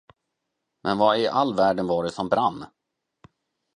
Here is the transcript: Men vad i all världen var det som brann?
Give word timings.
Men 0.83 0.97
vad 0.97 1.17
i 1.19 1.27
all 1.27 1.55
världen 1.55 1.87
var 1.87 2.03
det 2.03 2.11
som 2.11 2.29
brann? 2.29 2.65